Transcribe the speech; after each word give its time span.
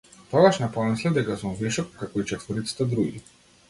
Тогаш 0.35 0.59
не 0.63 0.69
помислив 0.77 1.13
дека 1.19 1.37
сум 1.43 1.55
вишок, 1.61 1.95
како 2.03 2.25
и 2.25 2.29
четворицата 2.35 2.93
други. 2.97 3.29